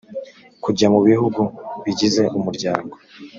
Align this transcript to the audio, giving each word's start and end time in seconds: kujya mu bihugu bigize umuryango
kujya 0.63 0.87
mu 0.93 0.99
bihugu 1.07 1.41
bigize 1.83 2.23
umuryango 2.37 2.93